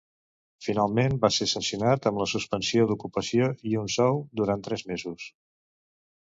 Finalment 0.67 1.19
va 1.25 1.29
ser 1.35 1.47
sancionat 1.51 2.09
amb 2.11 2.23
la 2.23 2.27
suspensió 2.33 2.89
d'ocupació 2.93 3.53
i 3.75 3.77
sou 3.99 4.21
durant 4.43 4.67
tres 4.71 4.89
mesos. 4.95 5.31